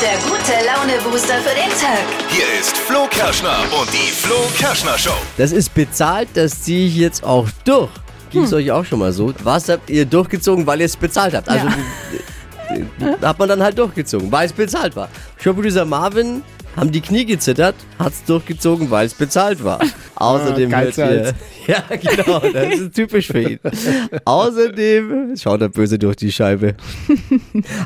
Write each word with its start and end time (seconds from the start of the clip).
der 0.00 0.16
gute 0.18 0.52
Laune-Booster 0.64 1.34
für 1.38 1.54
den 1.56 1.70
Tag. 1.70 2.04
Hier 2.28 2.44
ist 2.60 2.76
Flo 2.76 3.08
Kerschner 3.10 3.58
und 3.80 3.92
die 3.92 4.12
Flo 4.12 4.36
Kerschner 4.56 4.96
Show. 4.96 5.16
Das 5.36 5.50
ist 5.50 5.74
bezahlt, 5.74 6.28
das 6.34 6.62
ziehe 6.62 6.86
ich 6.86 6.96
jetzt 6.96 7.24
auch 7.24 7.48
durch. 7.64 7.90
Ging 8.30 8.44
es 8.44 8.52
euch 8.52 8.70
auch 8.70 8.84
schon 8.84 9.00
mal 9.00 9.12
so? 9.12 9.34
Was 9.42 9.68
habt 9.68 9.90
ihr 9.90 10.04
durchgezogen, 10.04 10.66
weil 10.66 10.80
ihr 10.80 10.86
es 10.86 10.96
bezahlt 10.96 11.34
habt? 11.34 11.48
Also 11.48 11.66
äh, 11.66 13.04
äh, 13.04 13.16
hat 13.20 13.38
man 13.40 13.48
dann 13.48 13.60
halt 13.60 13.76
durchgezogen, 13.76 14.30
weil 14.30 14.46
es 14.46 14.52
bezahlt 14.52 14.94
war. 14.94 15.08
Showproducer 15.42 15.84
Marvin 15.84 16.42
haben 16.78 16.92
die 16.92 17.00
Knie 17.00 17.24
gezittert, 17.24 17.74
hat 17.98 18.12
es 18.12 18.24
durchgezogen, 18.24 18.90
weil 18.90 19.06
es 19.06 19.14
bezahlt 19.14 19.64
war. 19.64 19.80
Außerdem 20.14 20.74
hört 20.74 20.96
Geizhals. 20.96 21.34
ihr, 21.66 21.74
ja 21.74 21.96
genau, 21.96 22.38
das 22.38 22.78
ist 22.78 22.94
typisch 22.94 23.26
für 23.26 23.42
ihn. 23.42 23.58
Außerdem 24.24 25.34
schaut 25.36 25.60
er 25.60 25.68
böse 25.68 25.98
durch 25.98 26.16
die 26.16 26.32
Scheibe. 26.32 26.74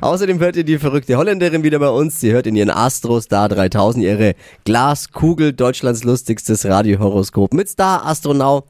Außerdem 0.01 0.39
hört 0.41 0.57
ihr 0.57 0.65
die 0.65 0.79
verrückte 0.79 1.17
Holländerin 1.17 1.63
wieder 1.63 1.79
bei 1.79 1.89
uns. 1.89 2.21
Sie 2.21 2.33
hört 2.33 2.47
in 2.47 2.55
ihren 2.57 2.71
Astro 2.71 3.21
Star 3.21 3.49
3000 3.49 4.05
ihre 4.05 4.35
Glaskugel, 4.65 5.53
Deutschlands 5.53 6.05
lustigstes 6.05 6.67
Radiohoroskop 6.67 7.55
mit 7.55 7.69
Star 7.69 8.05
Astronaut. 8.07 8.65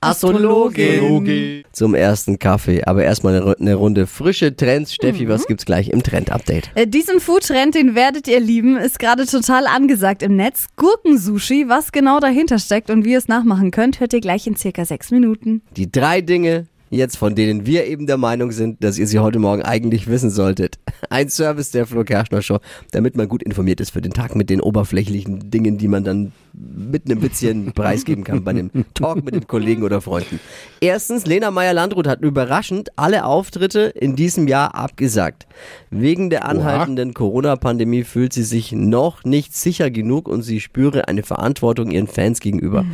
Astrologin 0.00 1.64
zum 1.72 1.94
ersten 1.94 2.38
Kaffee. 2.38 2.84
Aber 2.84 3.04
erstmal 3.04 3.36
eine, 3.36 3.44
Ru- 3.44 3.60
eine 3.60 3.74
Runde 3.74 4.06
frische 4.06 4.54
Trends. 4.54 4.94
Steffi, 4.94 5.28
was 5.28 5.46
gibt's 5.46 5.64
gleich 5.66 5.88
im 5.90 6.02
Trend-Update? 6.02 6.70
Äh, 6.74 6.86
Diesen 6.86 7.20
Foodtrend, 7.20 7.74
den 7.74 7.94
werdet 7.94 8.28
ihr 8.28 8.40
lieben, 8.40 8.76
ist 8.76 8.98
gerade 8.98 9.26
total 9.26 9.66
angesagt 9.66 10.22
im 10.22 10.36
Netz. 10.36 10.66
Gurkensushi, 10.76 11.66
was 11.68 11.92
genau 11.92 12.20
dahinter 12.20 12.58
steckt 12.58 12.90
und 12.90 13.04
wie 13.04 13.12
ihr 13.12 13.18
es 13.18 13.28
nachmachen 13.28 13.70
könnt, 13.70 14.00
hört 14.00 14.12
ihr 14.12 14.20
gleich 14.20 14.46
in 14.46 14.56
circa 14.56 14.84
sechs 14.84 15.10
Minuten. 15.10 15.62
Die 15.76 15.90
drei 15.90 16.20
Dinge, 16.20 16.66
jetzt 16.90 17.16
von 17.16 17.34
denen 17.34 17.66
wir 17.66 17.86
eben 17.86 18.06
der 18.06 18.16
Meinung 18.16 18.50
sind, 18.50 18.82
dass 18.84 18.98
ihr 18.98 19.06
sie 19.06 19.20
heute 19.20 19.38
Morgen 19.38 19.62
eigentlich 19.62 20.08
wissen 20.08 20.30
solltet. 20.30 20.78
Ein 21.10 21.28
Service 21.28 21.70
der 21.70 21.86
Flo 21.86 22.04
Kerschner 22.04 22.42
Show, 22.42 22.58
damit 22.90 23.16
man 23.16 23.28
gut 23.28 23.42
informiert 23.42 23.80
ist 23.80 23.90
für 23.90 24.02
den 24.02 24.12
Tag 24.12 24.34
mit 24.34 24.50
den 24.50 24.60
oberflächlichen 24.60 25.50
Dingen, 25.50 25.78
die 25.78 25.88
man 25.88 26.04
dann 26.04 26.32
mit 26.52 27.06
einem 27.06 27.22
Witzchen 27.22 27.72
preisgeben 27.74 28.24
kann 28.24 28.42
bei 28.42 28.50
einem 28.50 28.70
Talk 28.94 29.24
mit 29.24 29.34
den 29.34 29.46
Kollegen 29.46 29.84
oder 29.84 30.00
Freunden. 30.00 30.40
Erstens, 30.80 31.26
Lena 31.26 31.50
Meyer-Landrut 31.50 32.08
hat 32.08 32.22
überraschend 32.22 32.90
alle 32.96 33.24
Auftritte 33.24 33.80
in 33.80 34.16
diesem 34.16 34.48
Jahr 34.48 34.74
abgesagt. 34.74 35.46
Wegen 35.90 36.28
der 36.28 36.46
anhaltenden 36.46 37.14
Corona-Pandemie 37.14 38.02
fühlt 38.02 38.32
sie 38.32 38.42
sich 38.42 38.72
noch 38.72 39.24
nicht 39.24 39.54
sicher 39.54 39.90
genug 39.90 40.28
und 40.28 40.42
sie 40.42 40.60
spüre 40.60 41.06
eine 41.06 41.22
Verantwortung 41.22 41.92
ihren 41.92 42.08
Fans 42.08 42.40
gegenüber. 42.40 42.84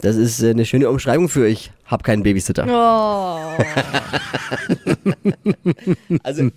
Das 0.00 0.16
ist 0.16 0.42
äh, 0.42 0.50
eine 0.50 0.64
schöne 0.64 0.90
Umschreibung 0.90 1.28
für 1.28 1.46
ich 1.46 1.72
hab 1.86 2.04
keinen 2.04 2.22
Babysitter. 2.22 2.66
Oh. 2.68 3.62
Also 6.22 6.50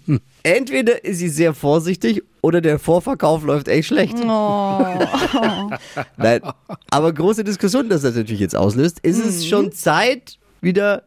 entweder 0.44 1.04
ist 1.04 1.20
sie 1.20 1.30
sehr 1.30 1.54
vorsichtig 1.54 2.24
oder 2.42 2.62
der 2.62 2.80
Vorverkauf 2.80 3.44
läuft 3.44 3.68
echt 3.68 3.88
schlecht. 3.88 4.18
Oh. 4.20 4.86
Nein, 6.18 6.42
aber 6.90 7.14
große 7.14 7.44
Diskussion, 7.44 7.90
dass 7.90 8.02
das 8.02 8.16
natürlich 8.16 8.40
jetzt 8.40 8.56
auslöst. 8.56 9.00
Ist 9.00 9.24
es 9.24 9.48
schon 9.48 9.72
Zeit, 9.72 10.38
wieder 10.62 11.04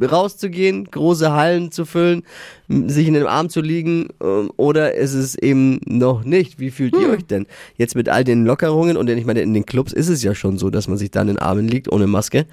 rauszugehen, 0.00 0.84
große 0.84 1.32
Hallen 1.32 1.70
zu 1.70 1.84
füllen, 1.84 2.22
sich 2.68 3.06
in 3.06 3.14
den 3.14 3.26
Arm 3.26 3.48
zu 3.48 3.60
liegen 3.60 4.08
ähm, 4.22 4.50
oder 4.56 4.94
ist 4.94 5.14
es 5.14 5.34
eben 5.34 5.80
noch 5.86 6.24
nicht? 6.24 6.58
Wie 6.58 6.70
fühlt 6.70 6.96
ihr 6.96 7.10
euch 7.10 7.24
denn 7.26 7.46
jetzt 7.76 7.94
mit 7.94 8.08
all 8.08 8.24
den 8.24 8.44
Lockerungen 8.44 8.96
und 8.96 9.08
ich 9.08 9.24
meine, 9.24 9.40
in 9.40 9.54
den 9.54 9.66
Clubs 9.66 9.92
ist 9.92 10.08
es 10.08 10.22
ja 10.22 10.34
schon 10.34 10.58
so, 10.58 10.70
dass 10.70 10.88
man 10.88 10.98
sich 10.98 11.10
da 11.10 11.22
in 11.22 11.28
den 11.28 11.38
Armen 11.38 11.68
liegt 11.68 11.90
ohne 11.90 12.06
Maske. 12.06 12.46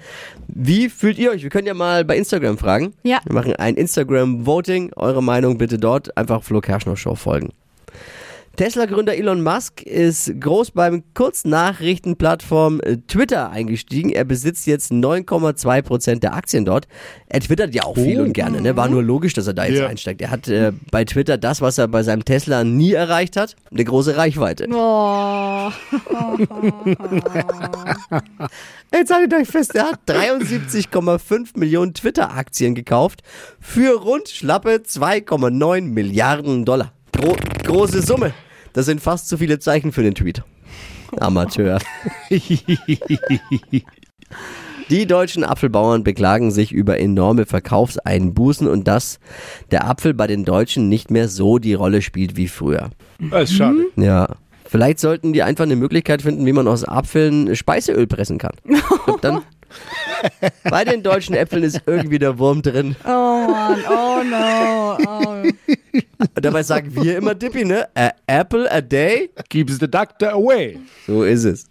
Wie 0.48 0.88
fühlt 0.88 1.18
ihr 1.18 1.30
euch? 1.30 1.42
Wir 1.42 1.50
können 1.50 1.66
ja 1.66 1.74
mal 1.74 2.04
bei 2.04 2.16
Instagram 2.16 2.58
fragen. 2.58 2.94
Ja. 3.02 3.20
Wir 3.24 3.34
machen 3.34 3.54
ein 3.56 3.74
Instagram-Voting. 3.74 4.92
Eure 4.96 5.22
Meinung 5.22 5.58
bitte 5.58 5.78
dort. 5.78 6.16
Einfach 6.16 6.42
Flo 6.42 6.60
Kerschner 6.60 6.96
Show 6.96 7.14
folgen. 7.14 7.50
Tesla-Gründer 8.56 9.16
Elon 9.16 9.42
Musk 9.42 9.82
ist 9.82 10.40
groß 10.40 10.72
beim 10.72 11.02
Kurznachrichtenplattform 11.14 12.80
äh, 12.80 12.96
Twitter 13.06 13.50
eingestiegen. 13.50 14.10
Er 14.10 14.24
besitzt 14.24 14.66
jetzt 14.66 14.90
9,2 14.90 15.82
Prozent 15.82 16.22
der 16.22 16.34
Aktien 16.34 16.64
dort. 16.64 16.88
Er 17.28 17.40
twittert 17.40 17.74
ja 17.74 17.84
auch 17.84 17.94
viel 17.94 18.20
und 18.20 18.32
gerne. 18.32 18.60
Ne? 18.60 18.76
War 18.76 18.88
nur 18.88 19.02
logisch, 19.02 19.34
dass 19.34 19.46
er 19.46 19.54
da 19.54 19.66
jetzt 19.66 19.78
Ja. 19.78 19.86
einsteigt. 19.88 20.20
Er 20.22 20.30
hat 20.30 20.48
äh, 20.48 20.72
bei 20.90 21.04
Twitter 21.04 21.38
das, 21.38 21.60
was 21.60 21.78
er 21.78 21.88
bei 21.88 22.02
seinem 22.02 22.24
Tesla 22.24 22.64
nie 22.64 22.92
erreicht 22.92 23.36
hat, 23.36 23.56
eine 23.70 23.84
große 23.84 24.16
Reichweite. 24.16 24.66
Oh. 24.72 25.70
Jetzt 28.92 29.12
haltet 29.12 29.34
euch 29.34 29.48
fest, 29.48 29.74
er 29.74 29.90
hat 29.92 30.00
73,5 30.06 31.58
Millionen 31.58 31.94
Twitter-Aktien 31.94 32.74
gekauft 32.74 33.22
für 33.60 33.98
rund 34.00 34.28
schlappe 34.28 34.76
2,9 34.86 35.82
Milliarden 35.82 36.64
Dollar. 36.64 36.92
Gro 37.12 37.36
große 37.64 38.02
Summe. 38.02 38.32
Das 38.76 38.84
sind 38.84 39.00
fast 39.00 39.26
zu 39.28 39.38
viele 39.38 39.58
Zeichen 39.58 39.90
für 39.90 40.02
den 40.02 40.14
Tweet. 40.14 40.42
Amateur. 41.18 41.78
Die 44.90 45.06
deutschen 45.06 45.44
Apfelbauern 45.44 46.04
beklagen 46.04 46.50
sich 46.50 46.72
über 46.72 47.00
enorme 47.00 47.46
Verkaufseinbußen 47.46 48.68
und 48.68 48.86
dass 48.86 49.18
der 49.70 49.88
Apfel 49.88 50.12
bei 50.12 50.26
den 50.26 50.44
Deutschen 50.44 50.90
nicht 50.90 51.10
mehr 51.10 51.28
so 51.28 51.58
die 51.58 51.72
Rolle 51.72 52.02
spielt 52.02 52.36
wie 52.36 52.48
früher. 52.48 52.90
Das 53.30 53.50
ist 53.50 53.56
schade. 53.56 53.86
Ja. 53.96 54.28
Vielleicht 54.66 54.98
sollten 55.00 55.32
die 55.32 55.42
einfach 55.42 55.64
eine 55.64 55.76
Möglichkeit 55.76 56.20
finden, 56.20 56.44
wie 56.44 56.52
man 56.52 56.68
aus 56.68 56.84
Apfeln 56.84 57.56
Speiseöl 57.56 58.06
pressen 58.06 58.36
kann. 58.36 58.56
Glaub, 59.06 59.20
dann 59.22 59.40
bei 60.70 60.84
den 60.84 61.02
deutschen 61.02 61.34
Äpfeln 61.34 61.62
ist 61.62 61.82
irgendwie 61.86 62.18
der 62.18 62.38
Wurm 62.38 62.62
drin. 62.62 62.96
Oh 63.04 63.08
Mann, 63.08 63.84
oh 63.90 64.22
no. 64.24 64.98
Oh. 65.06 65.42
Und 66.18 66.44
dabei 66.44 66.62
sagen 66.62 66.94
wir 66.94 67.16
immer 67.16 67.34
Dippy, 67.34 67.64
ne? 67.64 67.88
A 67.94 68.10
apple 68.26 68.70
a 68.70 68.80
day? 68.80 69.30
Keeps 69.48 69.78
the 69.78 69.90
doctor 69.90 70.32
away. 70.32 70.78
So 71.06 71.22
ist 71.22 71.44
es. 71.44 71.66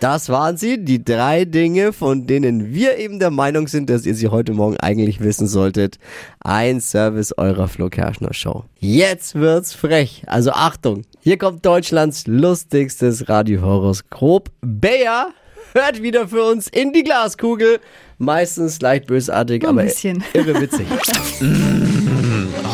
Das 0.00 0.28
waren 0.28 0.56
sie, 0.56 0.84
die 0.84 1.02
drei 1.02 1.44
Dinge, 1.44 1.92
von 1.92 2.24
denen 2.28 2.72
wir 2.72 2.98
eben 2.98 3.18
der 3.18 3.32
Meinung 3.32 3.66
sind, 3.66 3.90
dass 3.90 4.06
ihr 4.06 4.14
sie 4.14 4.28
heute 4.28 4.52
Morgen 4.52 4.76
eigentlich 4.78 5.18
wissen 5.18 5.48
solltet. 5.48 5.98
Ein 6.38 6.80
Service 6.80 7.36
eurer 7.36 7.66
Flo 7.66 7.88
Kerschner 7.88 8.32
Show. 8.32 8.64
Jetzt 8.78 9.34
wird's 9.34 9.74
frech. 9.74 10.22
Also 10.28 10.52
Achtung, 10.52 11.02
hier 11.18 11.36
kommt 11.36 11.66
Deutschlands 11.66 12.28
lustigstes 12.28 13.28
Radiohoroskop. 13.28 14.50
Bea 14.60 15.32
hört 15.74 16.02
wieder 16.02 16.28
für 16.28 16.44
uns 16.44 16.68
in 16.68 16.92
die 16.92 17.02
Glaskugel. 17.04 17.80
Meistens 18.18 18.80
leicht 18.80 19.06
bösartig, 19.06 19.62
Nur 19.62 19.70
ein 19.72 19.78
aber 19.78 19.86
bisschen. 19.86 20.24
irre 20.32 20.60
witzig. 20.60 20.86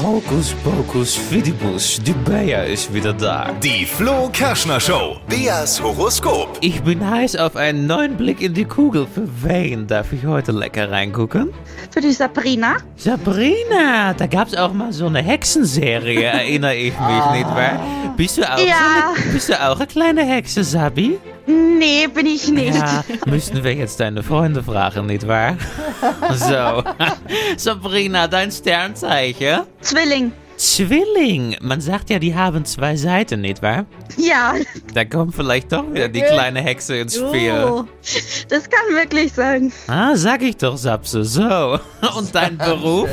Hokus 0.03 0.55
pokus 0.65 1.15
fidibus, 1.17 2.01
die 2.03 2.13
Bea 2.13 2.63
ist 2.65 2.93
wieder 2.93 3.13
da. 3.13 3.53
Die 3.63 3.85
Flo 3.87 4.29
Kerschner 4.33 4.81
Show. 4.81 5.17
Beas 5.29 5.83
Horoskop. 5.83 6.59
Ich 6.61 6.83
bin 6.83 7.09
heiß 7.09 7.37
auf 7.37 7.57
einen 7.57 7.87
neuen 7.87 8.17
Blick 8.17 8.41
in 8.43 8.55
die 8.55 8.65
Kugel. 8.65 9.07
Für 9.13 9.27
wen 9.43 9.87
darf 9.87 10.13
ich 10.13 10.25
heute 10.27 10.53
lecker 10.53 10.91
reingucken? 10.91 11.53
Für 11.91 12.01
die 12.01 12.13
Sabrina? 12.13 12.77
Sabrina, 12.97 14.15
da 14.15 14.27
gab's 14.27 14.55
auch 14.55 14.73
mal 14.73 14.93
so 14.93 15.07
eine 15.07 15.23
Hexenserie, 15.23 16.23
erinnere 16.25 16.75
ich 16.77 16.93
mich, 16.93 17.31
nicht 17.33 17.47
wahr? 17.49 18.15
Bist 18.17 18.39
du 18.39 18.43
auch, 18.43 18.59
Ja. 18.59 19.13
so 19.17 19.23
eine, 19.23 19.33
bist 19.33 19.49
du 19.49 19.61
auch 19.63 19.77
eine 19.77 19.87
kleine 19.87 20.25
Hexe, 20.25 20.65
Sabi? 20.65 21.19
Nee, 21.47 22.07
bin 22.07 22.27
ich 22.27 22.49
nicht. 22.49 22.75
Ja, 22.75 23.05
müssten 23.27 23.63
wir 23.63 23.75
jetzt 23.75 24.01
deine 24.01 24.23
Freunde 24.23 24.63
fragen, 24.63 25.07
nicht 25.07 25.27
wahr? 25.27 25.57
So, 26.35 26.83
Sabrina, 27.57 28.27
dein 28.29 28.51
Sternzeichen? 28.51 29.63
Zwilling. 29.81 30.33
Zwilling. 30.57 31.57
Man 31.61 31.81
sagt 31.81 32.11
ja, 32.11 32.19
die 32.19 32.35
haben 32.35 32.65
zwei 32.65 32.97
Seiten, 32.97 33.41
nicht 33.41 33.63
wahr? 33.63 33.87
Ja, 34.17 34.55
Da 34.93 35.05
kommt 35.05 35.35
vielleicht 35.35 35.73
doch 35.73 35.85
wieder 35.93 36.09
die 36.09 36.21
kleine 36.23 36.61
Hexe 36.61 36.97
ins 36.97 37.17
Spiel. 37.17 37.53
Oh. 37.69 37.85
das 38.49 38.69
kann 38.71 38.95
wirklich 38.95 39.33
sein. 39.33 39.73
Ah, 39.89 40.15
sag 40.15 40.43
ich 40.43 40.57
doch, 40.57 40.77
Sapse. 40.77 41.25
So. 41.25 41.43
Und 42.17 42.35
dein 42.35 42.57
Beruf? 42.59 43.09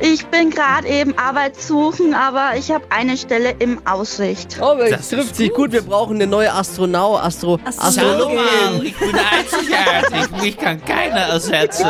Ich 0.00 0.24
bin 0.26 0.50
gerade 0.50 0.88
eben 0.88 1.16
Arbeit 1.18 1.60
suchen, 1.60 2.14
aber 2.14 2.52
ich 2.56 2.70
habe 2.70 2.84
eine 2.90 3.16
Stelle 3.16 3.54
im 3.58 3.86
Aussicht. 3.86 4.58
Oh, 4.60 4.74
Das 4.78 4.90
das 4.90 5.08
trifft 5.10 5.36
sich 5.36 5.48
gut. 5.50 5.56
gut. 5.56 5.72
Wir 5.72 5.82
brauchen 5.82 6.16
eine 6.16 6.26
neue 6.26 6.52
Astronaut, 6.52 7.20
Astro, 7.22 7.58
Schau 7.64 7.86
Astrologin. 7.88 8.36
mal, 8.36 8.84
ich 8.84 8.96
bin 8.96 9.10
einzigartig. 9.14 10.42
Mich 10.42 10.56
kann 10.56 10.84
keiner 10.84 11.20
ersetzen. 11.20 11.86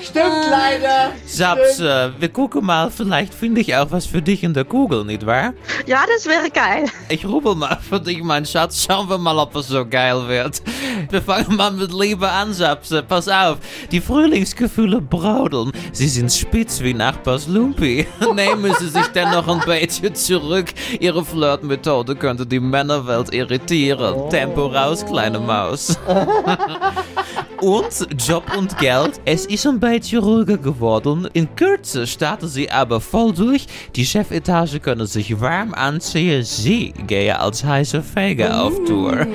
Stimmt 0.00 0.46
leider. 0.50 1.12
Sapse, 1.26 2.12
wir 2.18 2.28
gucken 2.28 2.64
mal, 2.66 2.90
vielleicht 2.90 3.34
finde 3.34 3.60
ich 3.60 3.74
auch 3.76 3.90
was 3.90 4.06
für 4.06 4.20
dich 4.22 4.42
in 4.42 4.52
der 4.54 4.64
Kugel, 4.64 5.04
nicht 5.04 5.24
wahr? 5.26 5.52
Ja, 5.86 6.04
das 6.12 6.26
wäre 6.26 6.50
geil. 6.50 6.86
Ich 7.08 7.24
rubbel 7.42 7.54
mal 7.56 7.78
für 7.80 8.00
dich, 8.00 8.22
mein 8.22 8.46
Schatz. 8.46 8.86
Schauen 8.86 9.08
wir 9.08 9.18
mal, 9.18 9.36
ob 9.38 9.54
es 9.56 9.68
so 9.68 9.84
geil 9.84 10.28
wird. 10.28 10.62
Wir 11.10 11.22
fangen 11.22 11.56
mal 11.56 11.72
mit 11.72 11.92
Liebe 11.92 12.28
an, 12.28 12.52
Sapse. 12.52 13.02
Pass 13.02 13.28
auf, 13.28 13.58
die 13.90 14.00
Frühlingsgefühle 14.00 15.00
brodeln. 15.00 15.72
Sie 15.92 16.08
sind 16.08 16.32
spitz 16.32 16.80
wie 16.80 16.94
Nachbars 16.94 17.48
Lumpi. 17.48 18.06
Nehmen 18.34 18.72
Sie 18.78 18.88
sich 18.88 19.06
dennoch 19.08 19.48
ein 19.48 19.60
bisschen 19.60 20.14
zurück. 20.14 20.72
Ihre 21.00 21.24
Flirtmethode 21.24 22.14
könnte 22.14 22.46
die 22.46 22.60
Männerwelt 22.60 23.32
irritieren. 23.32 24.30
Tempo 24.30 24.66
raus, 24.66 25.04
kleine 25.04 25.40
Maus. 25.40 25.98
Und 27.62 28.08
Job 28.18 28.42
und 28.58 28.76
Geld. 28.78 29.20
Es 29.24 29.46
ist 29.46 29.64
ein 29.68 29.78
bisschen 29.78 30.18
ruhiger 30.18 30.58
geworden. 30.58 31.28
In 31.32 31.54
Kürze 31.54 32.08
starten 32.08 32.48
sie 32.48 32.68
aber 32.68 33.00
voll 33.00 33.32
durch. 33.32 33.68
Die 33.94 34.04
Chefetage 34.04 34.80
können 34.80 35.06
sich 35.06 35.40
warm 35.40 35.72
anziehen. 35.72 36.42
Sie 36.42 36.92
gehen 37.06 37.36
als 37.36 37.62
heiße 37.62 38.02
Fege 38.02 38.52
auf 38.52 38.72
Tour. 38.84 39.26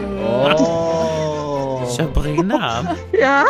Sabrina. 1.88 2.96
Ja. 3.18 3.46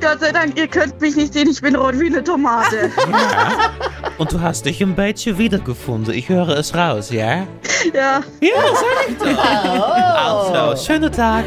Gott 0.00 0.20
sei 0.20 0.32
Dank, 0.32 0.58
ihr 0.58 0.66
könnt 0.66 1.00
mich 1.00 1.14
nicht 1.14 1.32
sehen, 1.34 1.48
ich 1.50 1.60
bin 1.60 1.76
rot 1.76 1.98
wie 2.00 2.06
eine 2.06 2.24
Tomate. 2.24 2.90
Und 4.18 4.32
du 4.32 4.40
hast 4.40 4.64
dich 4.64 4.82
ein 4.82 4.94
bisschen 4.96 5.36
wiedergefunden. 5.38 6.12
Ich 6.14 6.28
höre 6.28 6.48
es 6.48 6.74
raus, 6.74 7.10
ja? 7.10 7.46
Ja. 7.94 8.20
Ja, 8.40 8.62
sag 8.74 9.08
ich 9.08 9.18
doch. 9.18 9.44
Also, 9.44 10.84
schönen 10.86 11.12
Tag. 11.12 11.44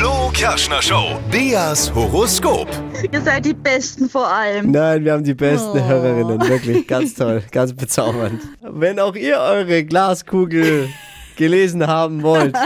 Flo 0.00 0.30
Kerschner 0.32 0.80
Show. 0.80 1.20
Beas 1.30 1.94
Horoskop. 1.94 2.66
Ihr 3.12 3.20
seid 3.20 3.44
die 3.44 3.52
Besten 3.52 4.08
vor 4.08 4.26
allem. 4.26 4.70
Nein, 4.70 5.04
wir 5.04 5.12
haben 5.12 5.24
die 5.24 5.34
besten 5.34 5.84
Hörerinnen. 5.84 6.40
Wirklich 6.48 6.86
ganz 6.88 7.12
toll, 7.12 7.42
ganz 7.50 7.74
bezaubernd. 7.74 8.40
Wenn 8.62 8.98
auch 8.98 9.14
ihr 9.14 9.36
eure 9.36 9.84
Glaskugel 9.84 10.88
gelesen 11.36 11.86
haben 11.86 12.22
wollt, 12.22 12.56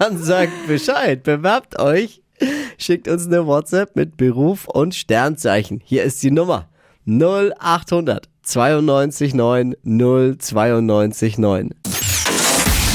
dann 0.00 0.20
sagt 0.20 0.66
Bescheid. 0.66 1.22
Bewerbt 1.22 1.78
euch. 1.78 2.20
Schickt 2.78 3.06
uns 3.06 3.28
eine 3.28 3.46
WhatsApp 3.46 3.94
mit 3.94 4.16
Beruf 4.16 4.66
und 4.66 4.92
Sternzeichen. 4.96 5.80
Hier 5.84 6.02
ist 6.02 6.20
die 6.24 6.32
Nummer 6.32 6.68
0800 7.06 8.28
92 8.42 9.34
9 9.34 9.76
092 9.84 11.38
9. 11.38 11.70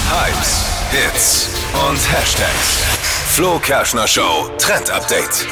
Hypes, 0.10 0.66
Hits 0.92 1.50
und 1.90 2.12
Hashtags. 2.12 2.91
Flo 3.34 3.60
Kerschner 3.60 4.10
Show 4.10 4.50
Trend 4.58 4.92
Update. 4.92 5.48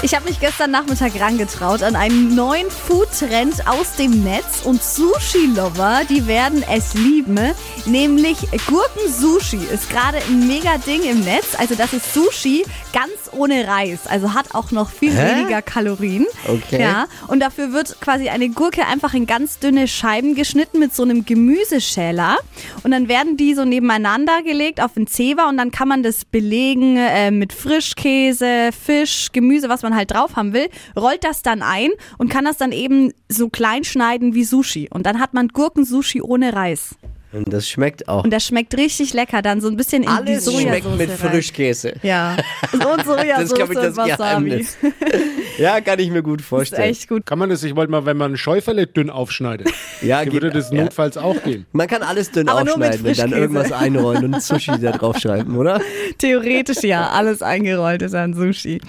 Ich 0.00 0.14
habe 0.14 0.26
mich 0.26 0.38
gestern 0.38 0.70
Nachmittag 0.70 1.20
rangetraut 1.20 1.82
an 1.82 1.96
einen 1.96 2.36
neuen 2.36 2.70
Food-Trend 2.70 3.66
aus 3.66 3.96
dem 3.96 4.22
Netz 4.22 4.62
und 4.62 4.80
Sushi-Lover, 4.80 6.02
die 6.08 6.28
werden 6.28 6.64
es 6.70 6.94
lieben, 6.94 7.52
nämlich 7.84 8.38
Gurken-Sushi 8.68 9.56
ist 9.56 9.90
gerade 9.90 10.18
ein 10.18 10.46
mega 10.46 10.78
Ding 10.78 11.02
im 11.02 11.24
Netz. 11.24 11.56
Also 11.58 11.74
das 11.74 11.92
ist 11.92 12.14
Sushi 12.14 12.64
ganz 12.98 13.30
ohne 13.32 13.68
Reis, 13.68 14.08
also 14.08 14.34
hat 14.34 14.56
auch 14.56 14.72
noch 14.72 14.90
viel 14.90 15.12
Hä? 15.12 15.36
weniger 15.36 15.62
Kalorien. 15.62 16.26
Okay. 16.48 16.80
Ja, 16.80 17.06
und 17.28 17.38
dafür 17.40 17.72
wird 17.72 18.00
quasi 18.00 18.28
eine 18.28 18.48
Gurke 18.48 18.86
einfach 18.86 19.14
in 19.14 19.26
ganz 19.26 19.60
dünne 19.60 19.86
Scheiben 19.86 20.34
geschnitten 20.34 20.80
mit 20.80 20.94
so 20.94 21.04
einem 21.04 21.24
Gemüseschäler 21.24 22.38
und 22.82 22.90
dann 22.90 23.08
werden 23.08 23.36
die 23.36 23.54
so 23.54 23.64
nebeneinander 23.64 24.42
gelegt 24.42 24.82
auf 24.82 24.94
den 24.94 25.06
Zewa 25.06 25.48
und 25.48 25.58
dann 25.58 25.70
kann 25.70 25.86
man 25.86 26.02
das 26.02 26.24
belegen 26.24 26.96
äh, 26.96 27.30
mit 27.30 27.52
Frischkäse, 27.52 28.70
Fisch, 28.72 29.28
Gemüse, 29.32 29.68
was 29.68 29.82
man 29.82 29.94
halt 29.94 30.10
drauf 30.10 30.34
haben 30.34 30.52
will, 30.52 30.68
rollt 30.98 31.22
das 31.22 31.42
dann 31.42 31.62
ein 31.62 31.90
und 32.16 32.30
kann 32.30 32.46
das 32.46 32.56
dann 32.56 32.72
eben 32.72 33.12
so 33.28 33.48
klein 33.48 33.84
schneiden 33.84 34.34
wie 34.34 34.42
Sushi 34.42 34.88
und 34.92 35.06
dann 35.06 35.20
hat 35.20 35.34
man 35.34 35.48
Gurken-Sushi 35.48 36.20
ohne 36.20 36.52
Reis 36.52 36.96
Und 37.30 37.52
das 37.52 37.68
schmeckt 37.68 38.08
auch. 38.08 38.24
und 38.24 38.30
das 38.32 38.46
schmeckt 38.46 38.74
richtig 38.76 39.12
lecker, 39.12 39.42
dann 39.42 39.60
so 39.60 39.68
ein 39.68 39.76
bisschen 39.76 40.02
in 40.02 40.08
die 40.08 40.14
Alles 40.30 40.44
Sojasauce 40.46 40.62
schmeckt 40.62 40.96
mit 40.98 41.10
rein. 41.10 41.16
Frischkäse. 41.30 41.94
Ja, 42.02 42.36
und 42.72 43.04
Sojasauce 43.04 43.52
ich, 43.68 43.74
das 43.74 43.88
und 43.88 43.96
Wasabi. 43.98 44.66
Ja, 45.58 45.80
kann 45.80 45.98
ich 45.98 46.08
mir 46.10 46.22
gut 46.22 46.40
Ist 46.40 46.46
vorstellen. 46.46 46.82
echt 46.88 47.08
gut. 47.08 47.26
Kann 47.26 47.38
man 47.38 47.50
das, 47.50 47.64
ich 47.64 47.74
wollte 47.74 47.90
mal, 47.90 48.06
wenn 48.06 48.16
man 48.16 48.32
ein 48.34 48.36
Schäuferle 48.36 48.86
dünn 48.86 49.10
aufschneidet, 49.10 49.68
Ja, 50.02 50.20
hier 50.20 50.32
würde 50.32 50.48
geht- 50.50 50.56
das 50.56 50.70
ja. 50.70 50.84
notfalls 50.84 51.16
auch 51.18 51.42
gehen. 51.42 51.66
Man 51.72 51.88
kann 51.88 52.02
alles 52.02 52.30
dünn 52.30 52.48
Aber 52.48 52.64
nur 52.64 52.78
mit 52.78 52.90
aufschneiden 52.90 53.10
und 53.24 53.32
dann 53.32 53.38
irgendwas 53.40 53.72
einrollen 53.72 54.34
und 54.34 54.42
Sushi 54.42 54.78
da 54.80 54.92
draufschreiben, 54.92 55.56
oder? 55.56 55.80
Theoretisch 56.18 56.82
ja, 56.84 57.08
alles 57.10 57.42
eingerollt 57.42 58.02
ist 58.02 58.14
an 58.14 58.34
Sushi. 58.34 58.80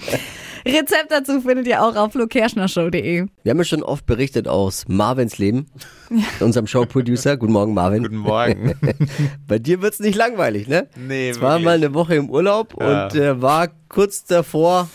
Rezept 0.66 1.10
dazu 1.10 1.40
findet 1.40 1.66
ihr 1.66 1.82
auch 1.82 1.96
auf 1.96 2.12
flokerschnershow.de. 2.12 3.26
Wir 3.42 3.50
haben 3.50 3.58
ja 3.58 3.64
schon 3.64 3.82
oft 3.82 4.06
berichtet 4.06 4.46
aus 4.48 4.86
Marvins 4.88 5.38
Leben, 5.38 5.66
unserem 6.40 6.66
Showproducer. 6.66 7.36
Guten 7.36 7.52
Morgen, 7.52 7.74
Marvin. 7.74 8.02
Guten 8.02 8.16
Morgen. 8.16 8.74
Bei 9.46 9.58
dir 9.58 9.80
wird's 9.82 10.00
nicht 10.00 10.16
langweilig, 10.16 10.68
ne? 10.68 10.88
Nee, 10.96 11.30
Es 11.30 11.40
war 11.40 11.58
mal 11.58 11.76
eine 11.76 11.94
Woche 11.94 12.14
im 12.16 12.30
Urlaub 12.30 12.74
Ja. 12.80 13.04
und 13.06 13.14
äh, 13.14 13.40
war 13.40 13.68
kurz 13.88 14.24
davor. 14.24 14.88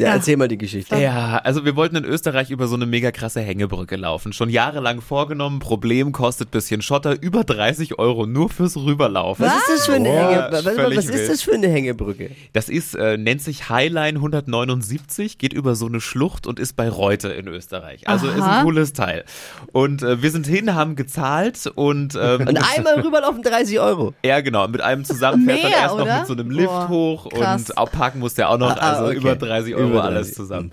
Ja, 0.00 0.14
erzähl 0.14 0.36
mal 0.36 0.48
die 0.48 0.58
Geschichte. 0.58 0.96
Ja, 0.96 1.38
also 1.44 1.64
wir 1.64 1.76
wollten 1.76 1.96
in 1.96 2.04
Österreich 2.04 2.50
über 2.50 2.66
so 2.66 2.76
eine 2.76 2.86
mega 2.86 3.10
krasse 3.10 3.40
Hängebrücke 3.40 3.96
laufen. 3.96 4.32
Schon 4.32 4.48
jahrelang 4.50 5.00
vorgenommen, 5.00 5.58
Problem 5.58 6.12
kostet 6.12 6.50
bisschen 6.50 6.82
Schotter, 6.82 7.20
über 7.20 7.44
30 7.44 7.98
Euro 7.98 8.26
nur 8.26 8.48
fürs 8.50 8.76
Rüberlaufen. 8.76 9.44
Was 9.46 9.54
ist 9.56 9.68
das 9.68 9.86
für 9.86 9.94
eine, 9.94 10.08
Boah, 10.08 10.30
Hänge, 10.30 10.48
was, 10.52 10.64
was, 10.66 10.96
was 10.96 11.04
ist 11.06 11.30
das 11.30 11.42
für 11.42 11.54
eine 11.54 11.68
Hängebrücke? 11.68 12.30
Das 12.52 12.68
ist, 12.68 12.94
äh, 12.94 13.16
nennt 13.16 13.42
sich 13.42 13.68
Highline 13.68 14.18
179, 14.18 15.38
geht 15.38 15.52
über 15.52 15.74
so 15.74 15.86
eine 15.86 16.00
Schlucht 16.00 16.46
und 16.46 16.58
ist 16.58 16.74
bei 16.76 16.88
Reute 16.88 17.28
in 17.28 17.48
Österreich. 17.48 18.08
Also 18.08 18.28
ist 18.28 18.40
Aha. 18.40 18.58
ein 18.60 18.64
cooles 18.64 18.92
Teil. 18.92 19.24
Und 19.72 20.02
äh, 20.02 20.22
wir 20.22 20.30
sind 20.30 20.46
hin, 20.46 20.74
haben 20.74 20.96
gezahlt 20.96 21.66
und 21.74 22.14
ähm, 22.20 22.46
Und 22.46 22.58
einmal 22.76 23.00
rüberlaufen 23.04 23.42
30 23.42 23.80
Euro. 23.80 24.14
ja 24.24 24.40
genau, 24.40 24.66
mit 24.68 24.80
einem 24.80 25.04
zusammen 25.04 25.44
fährt 25.44 25.62
Mehr, 25.62 25.70
erst 25.70 25.96
noch 25.96 26.02
oder? 26.04 26.18
mit 26.18 26.26
so 26.26 26.32
einem 26.34 26.50
Lift 26.50 26.68
Boah, 26.68 26.88
hoch 26.88 27.28
krass. 27.30 27.70
und 27.70 27.78
auch 27.78 27.90
parken 27.90 28.18
musste 28.20 28.42
er 28.42 28.50
auch 28.50 28.58
noch, 28.58 28.68
Ah, 28.70 28.76
ah, 28.80 28.92
also 28.92 29.04
okay. 29.06 29.16
über 29.16 29.36
30 29.36 29.74
Euro 29.74 29.87
Über 29.92 30.04
alles 30.04 30.28
30. 30.28 30.34
zusammen. 30.36 30.70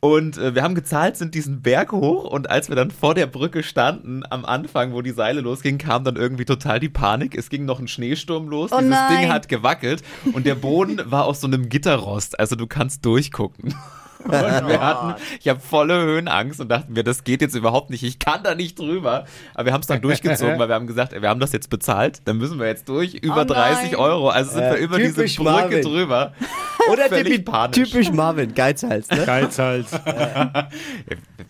Und 0.00 0.36
äh, 0.38 0.54
wir 0.54 0.62
haben 0.62 0.74
gezahlt, 0.74 1.16
sind 1.16 1.34
diesen 1.34 1.62
Berg 1.62 1.92
hoch 1.92 2.24
und 2.24 2.50
als 2.50 2.68
wir 2.68 2.76
dann 2.76 2.90
vor 2.90 3.14
der 3.14 3.26
Brücke 3.26 3.62
standen, 3.62 4.22
am 4.28 4.44
Anfang, 4.44 4.92
wo 4.92 5.02
die 5.02 5.10
Seile 5.12 5.40
losgingen, 5.40 5.78
kam 5.78 6.04
dann 6.04 6.16
irgendwie 6.16 6.44
total 6.44 6.80
die 6.80 6.88
Panik. 6.88 7.36
Es 7.36 7.48
ging 7.50 7.64
noch 7.64 7.78
ein 7.80 7.88
Schneesturm 7.88 8.48
los, 8.48 8.70
Oh 8.72 8.78
dieses 8.78 8.90
nein. 8.90 9.20
Ding 9.22 9.32
hat 9.32 9.48
gewackelt 9.48 10.02
und 10.32 10.46
der 10.46 10.54
Boden 10.54 11.00
war 11.10 11.24
aus 11.26 11.40
so 11.40 11.46
einem 11.46 11.68
Gitterrost, 11.68 12.38
also 12.40 12.56
du 12.56 12.66
kannst 12.66 13.04
durchgucken. 13.04 13.74
Und 14.24 14.30
wir 14.30 14.80
hatten, 14.80 15.20
ich 15.40 15.48
habe 15.48 15.58
volle 15.58 16.00
Höhenangst 16.00 16.60
und 16.60 16.68
dachten 16.68 16.92
mir, 16.92 17.02
das 17.02 17.24
geht 17.24 17.40
jetzt 17.40 17.56
überhaupt 17.56 17.90
nicht, 17.90 18.04
ich 18.04 18.20
kann 18.20 18.44
da 18.44 18.54
nicht 18.54 18.78
drüber. 18.78 19.24
Aber 19.52 19.64
wir 19.66 19.72
haben 19.72 19.80
es 19.80 19.88
dann 19.88 20.00
durchgezogen, 20.00 20.60
weil 20.60 20.68
wir 20.68 20.76
haben 20.76 20.86
gesagt, 20.86 21.12
ey, 21.12 21.22
wir 21.22 21.28
haben 21.28 21.40
das 21.40 21.50
jetzt 21.50 21.70
bezahlt, 21.70 22.22
dann 22.26 22.36
müssen 22.38 22.60
wir 22.60 22.68
jetzt 22.68 22.88
durch, 22.88 23.14
über 23.14 23.40
Oh 23.40 23.52
nein. 23.52 23.74
30 23.74 23.96
Euro. 23.96 24.28
Also 24.28 24.52
sind 24.52 24.62
Äh, 24.62 24.70
wir 24.74 24.76
über 24.78 24.98
diese 24.98 25.24
Brücke 25.24 25.42
Marvin. 25.42 25.82
drüber. 25.82 26.34
Oder 26.90 27.70
typisch, 27.70 28.10
Marvin, 28.12 28.54
Geizhals, 28.54 29.08
ne? 29.10 29.24
Geizhals. 29.26 29.86
Ja, 30.04 30.64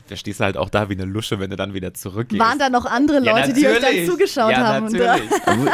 da 0.09 0.17
stehst 0.17 0.41
du 0.41 0.45
halt 0.45 0.57
auch 0.57 0.69
da 0.71 0.89
wie 0.89 0.95
eine 0.95 1.05
Lusche, 1.05 1.39
wenn 1.39 1.51
du 1.51 1.57
dann 1.57 1.75
wieder 1.75 1.95
zurückgehst. 1.95 2.41
Waren 2.41 2.59
da 2.59 2.69
noch 2.71 2.85
andere 2.87 3.23
Ja, 3.23 3.37
Leute, 3.39 3.53
die 3.53 3.67
euch 3.67 3.81
dann 3.81 4.07
zugeschaut 4.07 4.51
ja, 4.51 4.59
haben? 4.59 4.87
Und, 4.87 4.93
Natürlich. 4.93 5.31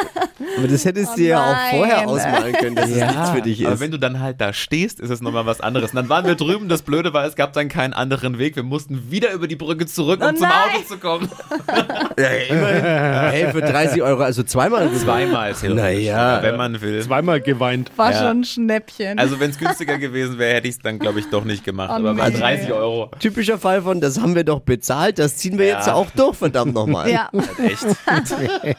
Aber 0.56 0.68
das 0.68 0.84
hättest 0.84 1.12
Oh 1.12 1.16
du 1.16 1.22
ja 1.22 1.40
auch 1.40 1.70
vorher 1.76 2.08
ausmalen 2.08 2.52
können, 2.54 2.76
dass 2.76 2.90
es 2.90 2.96
nichts 2.96 3.30
für 3.30 3.42
dich 3.42 3.64
aber 3.64 3.74
ist. 3.74 3.80
wenn 3.80 3.90
du 3.90 3.98
dann 3.98 4.20
halt 4.20 4.40
da 4.40 4.52
stehst, 4.52 5.00
ist 5.00 5.10
es 5.10 5.20
nochmal 5.20 5.46
was 5.46 5.60
anderes. 5.60 5.90
Und 5.90 5.96
dann 5.96 6.08
waren 6.08 6.26
wir 6.26 6.34
drüben, 6.36 6.68
das 6.68 6.82
Blöde 6.82 7.12
war, 7.12 7.24
es 7.26 7.34
gab 7.36 7.52
dann 7.52 7.68
keinen 7.68 7.92
anderen 7.92 8.38
Weg. 8.38 8.56
Wir 8.56 8.62
mussten 8.62 9.10
wieder 9.10 9.32
über 9.32 9.46
die 9.48 9.56
Brücke 9.56 9.86
zurück, 9.86 10.20
um 10.22 10.28
Oh 10.28 10.32
zum. 10.36 10.46
Auto 10.46 10.82
zu 10.86 10.98
kommen. 10.98 11.28
Ja, 12.18 12.26
immerhin. 12.48 12.84
Hey, 13.30 13.52
für 13.52 13.60
30 13.60 14.02
Euro, 14.02 14.22
also 14.22 14.42
zweimal. 14.42 14.90
Zweimal, 14.92 15.52
theoretisch. 15.54 15.82
Naja. 15.82 16.42
wenn 16.42 16.56
man 16.56 16.80
will. 16.80 17.00
Zweimal 17.00 17.40
geweint. 17.40 17.92
war 17.96 18.10
Ja. 18.10 18.18
schon 18.18 18.40
ein 18.40 18.44
Schnäppchen. 18.44 19.18
Also 19.20 19.38
wenn 19.38 19.47
es 19.50 19.58
günstiger 19.58 19.98
gewesen 19.98 20.38
wäre, 20.38 20.54
hätte 20.54 20.68
ich 20.68 20.76
es 20.76 20.80
dann, 20.80 20.98
glaube 20.98 21.20
ich, 21.20 21.26
doch 21.30 21.44
nicht 21.44 21.64
gemacht. 21.64 21.90
Oh 21.92 21.94
aber 21.96 22.14
bei 22.14 22.30
nee. 22.30 22.38
30 22.38 22.72
Euro. 22.72 23.10
Typischer 23.18 23.58
Fall 23.58 23.82
von, 23.82 24.00
das 24.00 24.20
haben 24.20 24.34
wir 24.34 24.44
doch 24.44 24.60
bezahlt, 24.60 25.18
das 25.18 25.36
ziehen 25.36 25.58
wir 25.58 25.66
Ja. 25.66 25.76
jetzt 25.78 25.88
auch 25.88 26.10
durch, 26.10 26.36
verdammt 26.36 26.74
nochmal. 26.74 27.10
ja. 27.10 27.30
Echt. 27.64 27.86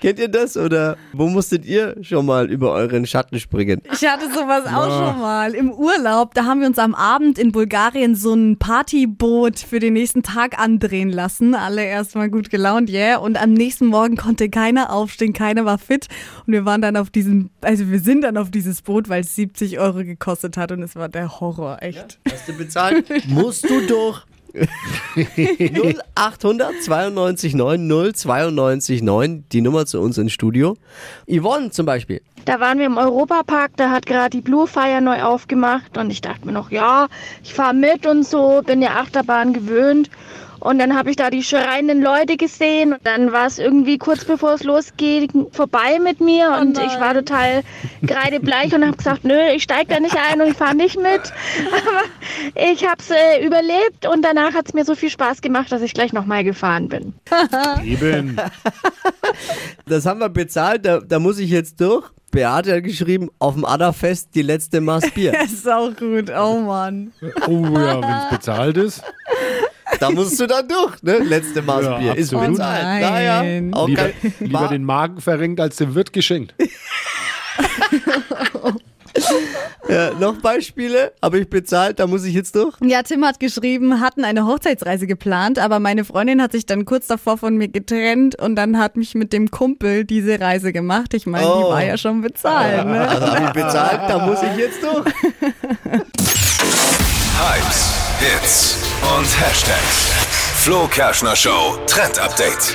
Kennt 0.00 0.18
ihr 0.18 0.28
das 0.28 0.56
oder 0.56 0.96
wo 1.12 1.28
musstet 1.28 1.64
ihr 1.64 1.96
schon 2.02 2.26
mal 2.26 2.50
über 2.50 2.72
euren 2.72 3.06
Schatten 3.06 3.38
springen? 3.40 3.82
Ich 3.92 4.06
hatte 4.06 4.26
sowas 4.32 4.64
auch 4.66 4.86
schon 5.10 5.20
mal 5.20 5.54
im 5.54 5.70
Urlaub. 5.72 6.34
Da 6.34 6.44
haben 6.44 6.60
wir 6.60 6.66
uns 6.68 6.78
am 6.78 6.94
Abend 6.94 7.38
in 7.38 7.52
Bulgarien 7.52 8.14
so 8.14 8.34
ein 8.34 8.58
Partyboot 8.58 9.58
für 9.58 9.78
den 9.80 9.94
nächsten 9.94 10.22
Tag 10.22 10.58
andrehen 10.58 11.10
lassen. 11.10 11.54
Alle 11.54 11.84
erstmal 11.84 12.30
gut 12.30 12.50
gelaunt, 12.50 12.90
yeah. 12.90 13.18
Und 13.18 13.40
am 13.40 13.52
nächsten 13.52 13.86
Morgen 13.86 14.16
konnte 14.16 14.48
keiner 14.48 14.92
aufstehen, 14.92 15.32
keiner 15.32 15.64
war 15.64 15.78
fit. 15.78 16.06
Und 16.46 16.52
wir 16.52 16.64
waren 16.64 16.82
dann 16.82 16.96
auf 16.96 17.10
diesem, 17.10 17.50
also 17.60 17.90
wir 17.90 18.00
sind 18.00 18.22
dann 18.22 18.36
auf 18.36 18.50
dieses 18.50 18.82
Boot, 18.82 19.08
weil 19.08 19.20
es 19.22 19.34
70 19.46 19.78
Euro 19.78 19.98
gekostet 20.04 20.56
hat 20.56 20.72
und 20.72 20.82
es 20.82 20.96
war 20.96 21.08
der 21.08 21.40
Horror, 21.40 21.78
echt. 21.80 22.18
Hast 22.28 22.48
du 22.48 22.56
bezahlt? 22.56 23.06
Musst 23.28 23.68
du 23.68 23.86
durch. 23.86 24.24
0800 26.16 26.82
92 26.82 27.54
9 27.54 28.12
092 28.14 29.02
9, 29.02 29.44
die 29.52 29.60
Nummer 29.60 29.84
zu 29.84 30.00
uns 30.00 30.16
ins 30.16 30.32
Studio. 30.32 30.76
Yvonne 31.30 31.70
zum 31.70 31.84
Beispiel. 31.84 32.22
Da 32.46 32.58
waren 32.58 32.78
wir 32.78 32.86
im 32.86 32.96
Europapark, 32.96 33.72
da 33.76 33.90
hat 33.90 34.06
gerade 34.06 34.30
die 34.30 34.40
Blue 34.40 34.66
Fire 34.66 35.00
neu 35.02 35.22
aufgemacht 35.22 35.98
und 35.98 36.10
ich 36.10 36.22
dachte 36.22 36.46
mir 36.46 36.52
noch, 36.52 36.70
ja, 36.70 37.08
ich 37.42 37.52
fahre 37.54 37.74
mit 37.74 38.06
und 38.06 38.24
so, 38.24 38.62
bin 38.64 38.80
der 38.80 38.96
Achterbahn 38.96 39.52
gewöhnt. 39.52 40.10
Und 40.66 40.80
dann 40.80 40.96
habe 40.96 41.10
ich 41.10 41.16
da 41.16 41.30
die 41.30 41.44
schreienden 41.44 42.02
Leute 42.02 42.36
gesehen. 42.36 42.92
Und 42.92 43.06
dann 43.06 43.30
war 43.30 43.46
es 43.46 43.60
irgendwie 43.60 43.98
kurz 43.98 44.24
bevor 44.24 44.54
es 44.54 44.64
losgeht 44.64 45.30
vorbei 45.52 46.00
mit 46.02 46.20
mir. 46.20 46.58
Und 46.60 46.76
ich 46.78 47.00
war 47.00 47.14
total 47.14 47.62
kreidebleich 48.04 48.74
und 48.74 48.84
habe 48.84 48.96
gesagt, 48.96 49.22
nö, 49.22 49.38
ich 49.54 49.62
steige 49.62 49.94
da 49.94 50.00
nicht 50.00 50.16
ein 50.16 50.40
und 50.40 50.48
ich 50.48 50.56
fahre 50.56 50.74
nicht 50.74 50.96
mit. 50.96 51.06
Aber 51.72 52.70
ich 52.72 52.84
habe 52.84 52.96
es 52.98 53.10
äh, 53.10 53.46
überlebt 53.46 54.06
und 54.12 54.24
danach 54.24 54.54
hat 54.54 54.66
es 54.66 54.74
mir 54.74 54.84
so 54.84 54.96
viel 54.96 55.10
Spaß 55.10 55.40
gemacht, 55.40 55.70
dass 55.70 55.82
ich 55.82 55.94
gleich 55.94 56.12
nochmal 56.12 56.42
gefahren 56.42 56.88
bin. 56.88 57.14
Eben. 57.84 58.36
Das 59.86 60.06
haben 60.06 60.20
wir 60.20 60.28
bezahlt, 60.28 60.84
da, 60.84 61.00
da 61.00 61.18
muss 61.18 61.38
ich 61.38 61.50
jetzt 61.50 61.80
durch. 61.80 62.10
Beate 62.32 62.74
hat 62.74 62.84
geschrieben, 62.84 63.30
auf 63.38 63.54
dem 63.54 63.64
Adderfest 63.64 64.34
die 64.34 64.42
letzte 64.42 64.80
Maß 64.80 65.10
Bier. 65.12 65.32
Das 65.32 65.52
ist 65.52 65.68
auch 65.68 65.94
gut. 65.96 66.30
Oh 66.30 66.60
Mann. 66.60 67.12
Oh 67.46 67.64
ja, 67.72 68.02
wenn 68.02 68.10
es 68.10 68.30
bezahlt 68.30 68.76
ist. 68.76 69.02
Da 70.00 70.10
musst 70.10 70.38
du 70.40 70.46
dann 70.46 70.66
durch, 70.68 71.02
ne? 71.02 71.18
Letzte 71.18 71.62
Maß 71.62 71.84
Ja, 71.84 71.98
Bier. 71.98 72.16
Ist 72.16 72.32
absolut. 72.34 72.56
bezahlt. 72.56 72.80
Oh 72.82 72.86
nein. 72.86 73.00
naja, 73.70 73.78
auch 73.78 73.88
Lieber, 73.88 74.02
kein, 74.02 74.34
lieber 74.40 74.68
den 74.68 74.84
Magen 74.84 75.20
verrenkt, 75.20 75.60
als 75.60 75.76
dem 75.76 75.94
Wirt 75.94 76.12
geschenkt. 76.12 76.54
ja, 79.88 80.10
noch 80.20 80.36
Beispiele? 80.42 81.12
Habe 81.22 81.38
ich 81.40 81.48
bezahlt, 81.48 81.98
da 81.98 82.06
muss 82.06 82.24
ich 82.24 82.34
jetzt 82.34 82.54
durch? 82.54 82.74
Ja, 82.82 83.02
Tim 83.02 83.24
hat 83.24 83.40
geschrieben, 83.40 84.00
hatten 84.00 84.24
eine 84.24 84.46
Hochzeitsreise 84.46 85.06
geplant, 85.06 85.58
aber 85.58 85.78
meine 85.80 86.04
Freundin 86.04 86.42
hat 86.42 86.52
sich 86.52 86.66
dann 86.66 86.84
kurz 86.84 87.06
davor 87.06 87.38
von 87.38 87.56
mir 87.56 87.68
getrennt 87.68 88.38
und 88.40 88.56
dann 88.56 88.78
hat 88.78 88.96
mich 88.96 89.14
mit 89.14 89.32
dem 89.32 89.50
Kumpel 89.50 90.04
diese 90.04 90.38
Reise 90.40 90.72
gemacht. 90.72 91.14
Ich 91.14 91.24
meine, 91.26 91.46
die 91.46 91.50
Oh. 91.50 91.70
war 91.70 91.82
ja 91.84 91.96
schon 91.96 92.20
bezahlt. 92.20 92.86
Ne? 92.86 93.08
Also 93.08 93.26
habe 93.26 93.44
ich 93.46 93.52
bezahlt, 93.52 94.00
da 94.10 94.26
muss 94.26 94.42
ich 94.42 94.56
jetzt 94.58 94.82
durch. 94.82 95.06
Hits 98.26 98.78
und 99.16 99.40
Hashtags. 99.40 100.10
Flo 100.56 100.88
Kerschner 100.88 101.36
Show 101.36 101.78
Trend 101.86 102.18
Update. 102.18 102.74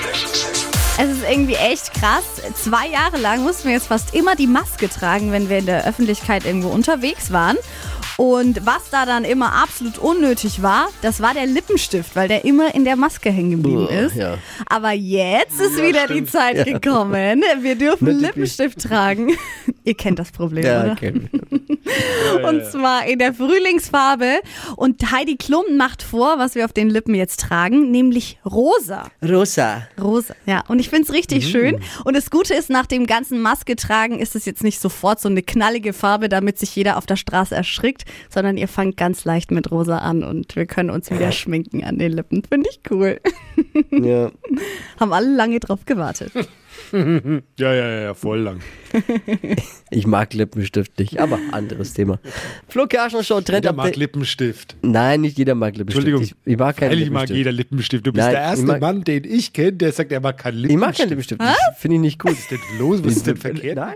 Es 0.98 1.10
ist 1.10 1.24
irgendwie 1.30 1.56
echt 1.56 1.94
krass. 1.94 2.24
Zwei 2.56 2.88
Jahre 2.88 3.18
lang 3.18 3.44
mussten 3.44 3.66
wir 3.66 3.74
jetzt 3.74 3.88
fast 3.88 4.16
immer 4.16 4.36
die 4.36 4.48
Maske 4.48 4.88
tragen, 4.88 5.34
wenn 5.34 5.50
wir 5.50 5.58
in 5.58 5.66
der 5.66 5.86
Öffentlichkeit 5.86 6.46
irgendwo 6.46 6.70
unterwegs 6.70 7.34
waren. 7.34 7.58
Und 8.22 8.68
was 8.68 8.92
da 8.92 9.08
dann 9.08 9.26
immer 9.26 9.52
absolut 9.52 9.98
unnötig 9.98 10.62
war, 10.62 10.90
das 11.02 11.22
war 11.24 11.34
der 11.34 11.48
Lippenstift, 11.48 12.16
weil 12.16 12.28
der 12.28 12.46
immer 12.46 12.76
in 12.76 12.86
der 12.86 12.96
Maske 12.96 13.32
hängen 13.32 13.64
geblieben 13.64 13.88
ist. 13.88 14.16
ja. 14.16 14.38
Aber 14.68 14.92
jetzt 14.92 15.60
ist 15.60 15.82
wieder 15.82 16.06
die 16.06 16.24
Zeit 16.26 16.64
gekommen. 16.68 17.42
Wir 17.62 17.76
dürfen 17.76 18.20
Lippenstift 18.20 18.80
tragen. 18.80 19.36
Ihr 19.84 19.96
kennt 19.96 20.20
das 20.20 20.32
Problem, 20.32 20.64
Ja, 20.64 20.84
oder? 20.84 20.98
Und 22.48 22.66
zwar 22.66 23.08
in 23.08 23.18
der 23.18 23.34
Frühlingsfarbe. 23.34 24.42
Und 24.76 25.12
Heidi 25.12 25.38
Klum 25.38 25.76
macht 25.76 26.04
vor, 26.04 26.38
was 26.38 26.54
wir 26.54 26.66
auf 26.66 26.74
den 26.74 26.92
Lippen 26.92 27.16
jetzt 27.16 27.40
tragen, 27.40 27.90
nämlich 27.90 28.38
rosa. 28.46 29.06
Rosa. 29.28 29.88
Rosa, 30.00 30.36
ja. 30.46 30.64
Und 30.68 30.78
ich 30.78 30.90
finde 30.90 31.06
es 31.06 31.14
richtig 31.14 31.50
schön. 31.50 31.82
Und 32.06 32.16
das 32.16 32.30
Gute 32.30 32.54
ist, 32.54 32.70
nach 32.70 32.86
dem 32.86 33.08
ganzen 33.08 33.42
Maske 33.42 33.76
tragen 33.76 34.20
ist 34.20 34.36
es 34.36 34.46
jetzt 34.46 34.64
nicht 34.64 34.80
sofort 34.80 35.20
so 35.20 35.28
eine 35.28 35.42
knallige 35.42 35.94
Farbe, 35.94 36.30
damit 36.30 36.60
sich 36.60 36.76
jeder 36.76 36.98
auf 36.98 37.08
der 37.08 37.16
Straße 37.16 37.56
erschrickt, 37.56 38.06
sondern 38.30 38.58
ihr 38.58 38.68
fangt 38.68 38.98
ganz 38.98 39.26
leicht 39.26 39.52
mit 39.52 39.72
rosa 39.72 39.98
an 40.00 40.24
und 40.24 40.56
wir 40.56 40.66
können 40.66 40.90
uns 40.90 41.10
wieder 41.12 41.32
schminken 41.32 41.84
an 41.84 41.98
den 41.98 42.14
Lippen. 42.14 42.44
Finde 42.44 42.70
ich 42.70 42.80
cool. 42.92 43.20
Ja. 43.92 44.32
Haben 45.00 45.14
alle 45.14 45.34
lange 45.36 45.60
drauf 45.60 45.86
gewartet. 45.86 46.32
Ja, 46.94 47.74
ja, 47.74 48.02
ja, 48.02 48.14
voll 48.14 48.40
lang. 48.40 48.60
Ich 49.92 50.08
mag 50.08 50.34
Lippenstift 50.34 50.98
nicht, 51.00 51.20
aber 51.20 51.40
anderes 51.52 51.94
Thema. 51.94 52.20
Flo 52.68 52.88
Kerschner 52.88 53.24
Show 53.24 53.40
Trend 53.42 53.64
Jeder 53.66 53.74
mag. 53.74 53.96
Lippenstift. 53.96 54.76
Nein, 54.82 55.22
nicht 55.22 55.38
jeder 55.38 55.56
mag 55.56 55.76
Lippenstift. 55.78 56.08
Entschuldigung. 56.08 56.38
Ich, 56.46 56.52
ich 56.54 56.58
mag 56.58 56.76
keinen 56.78 56.90
Ehrlich 56.92 57.10
mag 57.10 57.14
Lippenstift. 57.30 57.38
jeder 57.38 57.52
Lippenstift. 57.52 58.08
Du 58.08 58.12
bist 58.14 58.24
Nein, 58.26 58.32
der 58.34 58.42
erste 58.42 58.62
ich 58.62 58.68
mag- 58.68 58.82
Mann, 58.82 59.04
den 59.04 59.24
ich 59.26 59.54
kenne, 59.54 59.74
der 59.74 59.92
sagt, 59.92 60.12
er 60.12 60.20
mag 60.22 60.38
keinen 60.38 60.56
Ich 60.66 60.72
Lippenstift. 60.72 60.80
mag 60.80 60.98
keinen 60.98 61.10
Lippenstift. 61.10 61.80
Finde 61.80 61.96
ich 61.96 62.02
nicht 62.02 62.20
gut. 62.20 62.32
Was 62.32 62.40
ist 62.40 62.52
denn 62.52 62.60
los? 62.80 63.04
Was 63.04 63.16
ist 63.18 63.28
denn 63.28 63.38
verkehrt? 63.38 63.76
Nein. 63.78 63.96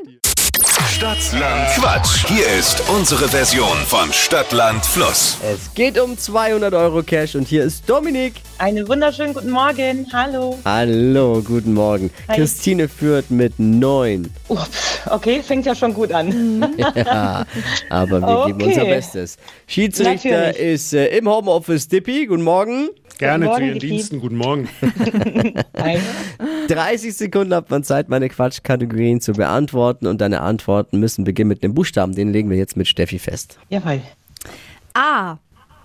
Stadtland 0.87 1.67
Quatsch. 1.75 2.25
Hier 2.27 2.45
ist 2.59 2.81
unsere 2.89 3.27
Version 3.27 3.75
von 3.87 4.13
Stadtland 4.13 4.85
Fluss. 4.85 5.37
Es 5.43 5.73
geht 5.73 5.99
um 5.99 6.17
200 6.17 6.73
Euro 6.73 7.01
Cash 7.01 7.35
und 7.35 7.47
hier 7.47 7.63
ist 7.63 7.89
Dominik. 7.89 8.35
Einen 8.59 8.87
wunderschönen 8.87 9.33
guten 9.33 9.49
Morgen. 9.49 10.07
Hallo. 10.13 10.59
Hallo, 10.63 11.41
guten 11.41 11.73
Morgen. 11.73 12.11
Hi. 12.27 12.35
Christine 12.37 12.87
führt 12.87 13.31
mit 13.31 13.57
9. 13.57 14.31
Oh, 14.47 14.55
pf, 14.57 15.07
okay, 15.09 15.41
fängt 15.41 15.65
ja 15.65 15.73
schon 15.75 15.93
gut 15.93 16.11
an. 16.11 16.75
Ja, 16.95 17.45
aber 17.89 18.21
wir 18.21 18.45
geben 18.47 18.61
unser 18.69 18.81
Okay. 18.83 18.93
Bestes. 18.95 19.37
Schiedsrichter 19.67 20.29
Natürlich. 20.29 20.57
ist 20.57 20.93
äh, 20.93 21.17
im 21.17 21.27
Homeoffice 21.27 21.87
Dippi. 21.87 22.25
Guten 22.27 22.43
Morgen. 22.43 22.89
Gerne 23.17 23.51
zu 23.53 23.61
Ihren. 23.61 23.79
Diensten. 23.79 24.19
Guten 24.19 24.37
Morgen. 24.37 24.67
Hi. 25.77 25.97
30 26.67 27.15
Sekunden 27.15 27.53
hat 27.53 27.69
man 27.69 27.83
Zeit, 27.83 28.09
meine 28.09 28.29
Quatschkategorien 28.29 29.21
zu 29.21 29.33
beantworten 29.33 30.07
und 30.07 30.21
deine 30.21 30.41
Antworten 30.41 30.99
müssen 30.99 31.23
beginnen 31.23 31.49
mit 31.49 31.63
einem 31.63 31.73
Buchstaben. 31.73 32.13
Den 32.15 32.31
legen 32.33 32.49
wir 32.49 32.57
jetzt 32.57 32.75
mit 32.77 32.87
Steffi 32.87 33.19
fest. 33.19 33.57
Jawohl. 33.69 34.01
A, 34.93 35.37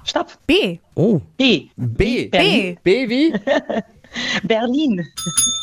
Stopp. 0.05 0.29
B, 0.47 0.79
Oh, 0.95 1.21
B. 1.37 1.69
B. 1.77 2.29
Berlin. 2.29 2.79
B 2.83 3.09
wie? 3.09 3.33
Berlin. 4.43 5.07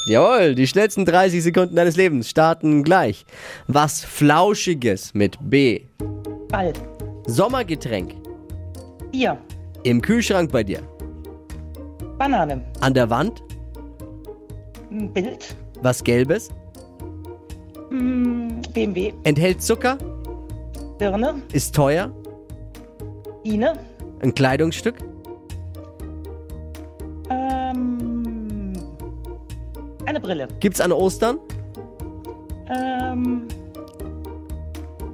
Jawohl, 0.09 0.55
die 0.55 0.67
schnellsten 0.67 1.05
30 1.05 1.43
Sekunden 1.43 1.75
deines 1.75 1.97
Lebens 1.97 2.29
starten 2.29 2.83
gleich. 2.83 3.25
Was 3.67 4.03
Flauschiges 4.05 5.13
mit 5.13 5.38
B. 5.41 5.81
Ball. 6.50 6.71
Sommergetränk. 7.25 8.13
Bier. 9.12 9.38
Im 9.83 10.01
Kühlschrank 10.01 10.51
bei 10.51 10.63
dir. 10.63 10.79
Banane. 12.17 12.62
An 12.81 12.93
der 12.93 13.09
Wand. 13.09 13.43
Ein 14.91 15.12
Bild. 15.13 15.55
Was 15.81 16.03
Gelbes. 16.03 16.50
Hm, 17.89 18.62
BMW. 18.74 19.13
Enthält 19.24 19.62
Zucker. 19.62 19.97
Birne. 20.97 21.36
Ist 21.53 21.75
teuer. 21.75 22.09
Ine. 23.43 23.74
Ein 24.21 24.33
Kleidungsstück. 24.33 24.95
Ähm, 27.29 28.74
eine 30.05 30.19
Brille. 30.19 30.47
Gibt's 30.59 30.81
an 30.81 30.91
Ostern. 30.91 31.38
Ähm, 32.69 33.47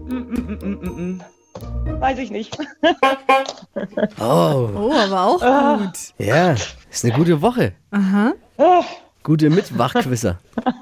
mm, 0.06 0.16
mm, 0.16 0.34
mm, 0.34 0.60
mm, 0.62 0.80
mm, 0.82 1.18
mm. 1.18 1.22
Weiß 2.02 2.18
ich 2.20 2.32
nicht. 2.32 2.58
Oh, 4.20 4.70
Oh, 4.76 4.92
aber 4.94 5.24
auch 5.26 5.42
Ah. 5.42 5.78
gut. 5.78 6.14
ja. 6.20 6.56
Ist 6.94 7.04
eine 7.06 7.14
gute 7.16 7.42
Woche. 7.42 7.74
Oh, 8.58 8.84
Gute 9.24 9.50
Mitwachquisser. 9.50 10.40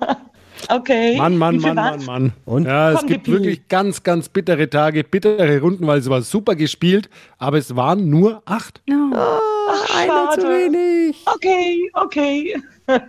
okay. 0.69 1.15
Mann, 1.15 1.37
Mann, 1.37 1.57
Mann? 1.57 1.75
Mann, 1.75 2.05
Mann. 2.05 2.33
Und? 2.43 2.65
Ja, 2.65 2.91
es 2.91 2.99
Komm, 2.99 3.07
gibt 3.07 3.27
wirklich 3.29 3.67
ganz, 3.69 4.03
ganz 4.03 4.27
bittere 4.27 4.69
Tage, 4.69 5.05
bittere 5.05 5.59
Runden, 5.61 5.87
weil 5.87 5.99
es 5.99 6.09
war 6.09 6.21
super 6.21 6.55
gespielt, 6.55 7.09
aber 7.37 7.59
es 7.59 7.75
waren 7.75 8.09
nur 8.09 8.41
acht. 8.45 8.81
Einer 8.89 10.31
zu 10.31 10.41
wenig. 10.47 11.15
Okay, 11.33 11.89
okay. 11.93 12.61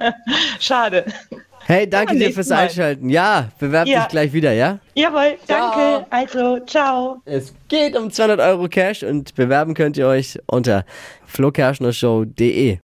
Schade. 0.61 1.05
Hey, 1.65 1.89
danke 1.89 2.17
dir 2.17 2.33
fürs 2.33 2.49
Mal. 2.51 2.59
Einschalten. 2.59 3.09
Ja, 3.09 3.49
bewerb 3.59 3.87
Ja. 3.89 4.01
dich 4.01 4.09
gleich 4.09 4.33
wieder, 4.33 4.53
ja? 4.53 4.79
Jawohl, 4.95 5.39
danke. 5.47 5.77
Ciao. 5.77 6.07
Also, 6.11 6.59
ciao. 6.67 7.23
Es 7.25 7.55
geht 7.69 7.97
um 7.97 8.11
200 8.11 8.41
Euro 8.41 8.69
Cash 8.69 9.03
und 9.03 9.35
bewerben 9.35 9.75
könnt 9.75 9.97
ihr 9.97 10.07
euch 10.09 10.39
unter 10.47 10.85
flokerschnershow.de. 11.27 12.79